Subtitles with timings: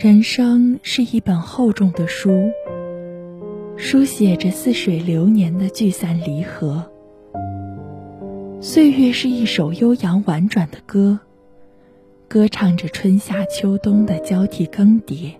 [0.00, 2.50] 人生是一本厚重的书，
[3.82, 6.84] 书写着似水流年的聚散离合。
[8.60, 11.18] 岁月是一首悠扬婉转的歌，
[12.28, 15.32] 歌唱着春夏秋冬的交替更迭。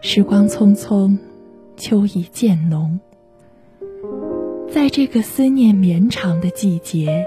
[0.00, 1.18] 时光匆匆，
[1.76, 3.00] 秋意渐浓。
[4.70, 7.26] 在这个思念绵长的季节，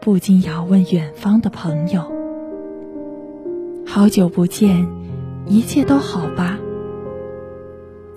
[0.00, 2.10] 不禁遥问远方的朋友。
[3.86, 4.88] 好久不见，
[5.46, 6.58] 一切都好吧？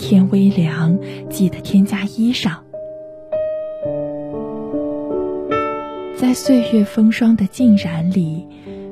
[0.05, 0.99] 天微凉，
[1.29, 2.57] 记得添加衣裳。
[6.17, 8.45] 在岁月风霜的浸染里，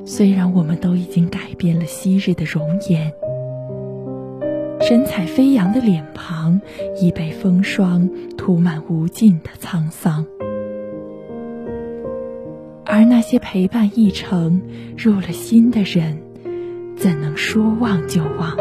[0.06, 3.12] 虽然我们都已经改变了昔日的容颜，
[4.80, 6.58] 神采飞扬的脸庞
[6.98, 10.24] 已被风霜涂满无尽的沧桑，
[12.86, 14.62] 而那些陪伴一程
[14.96, 16.22] 入了心的人。
[16.96, 18.56] 怎能说忘就忘？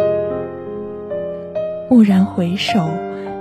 [1.92, 2.80] 蓦然回首，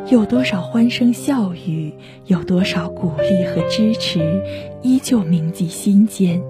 [0.08, 1.94] 有多少欢声笑语，
[2.26, 4.42] 有多少鼓励和支持，
[4.82, 6.40] 依旧铭记心间；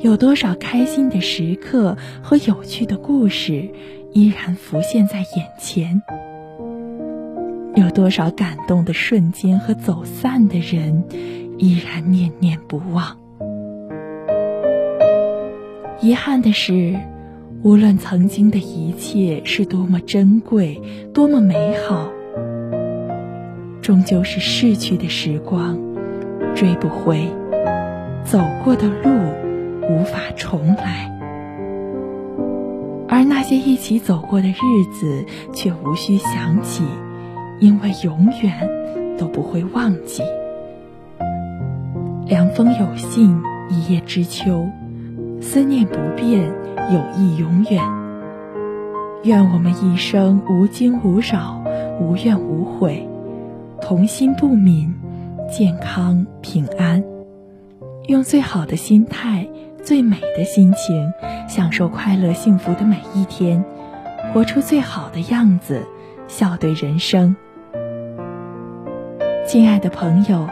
[0.00, 3.70] 有多少开心的时刻和有趣的故事，
[4.12, 6.02] 依然浮现在眼前；
[7.74, 11.02] 有多少感动的瞬间和走散的人，
[11.56, 13.16] 依然念念不忘。
[16.02, 16.94] 遗憾的是，
[17.64, 20.82] 无论曾经的一切是多么珍贵、
[21.14, 22.10] 多么美好，
[23.80, 25.78] 终究是逝去的时光，
[26.56, 27.28] 追不回；
[28.24, 29.10] 走过的路，
[29.88, 31.08] 无法重来。
[33.08, 34.54] 而那些一起走过的日
[34.92, 36.82] 子，却无需想起，
[37.60, 38.68] 因为永远
[39.16, 40.24] 都不会忘记。
[42.26, 44.66] 凉风有信，一叶知秋。
[45.42, 46.50] 思念不变，
[46.92, 47.82] 友谊永远。
[49.24, 51.62] 愿我们一生无惊无扰，
[52.00, 53.06] 无怨无悔，
[53.80, 54.88] 童心不泯，
[55.50, 57.02] 健康平安。
[58.06, 59.48] 用最好的心态，
[59.82, 61.12] 最美的心情，
[61.48, 63.64] 享受快乐幸福的每一天，
[64.32, 65.82] 活出最好的样子，
[66.28, 67.34] 笑对人生。
[69.44, 70.48] 亲爱的朋友，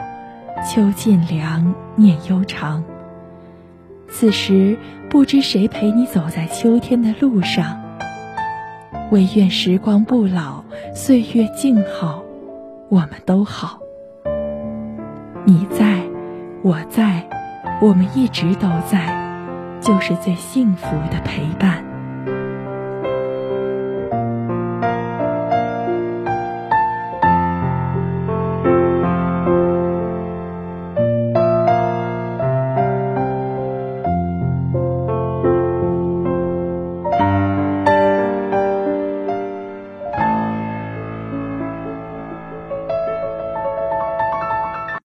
[0.69, 2.83] 秋渐凉，念悠长。
[4.10, 4.76] 此时，
[5.09, 7.81] 不知谁陪你走在秋天的路上。
[9.10, 10.62] 唯愿时光不老，
[10.94, 12.22] 岁月静好，
[12.88, 13.78] 我们都好。
[15.44, 16.03] 你在，
[16.62, 17.26] 我在，
[17.81, 19.16] 我们一直都在，
[19.81, 21.90] 就是最幸福的陪伴。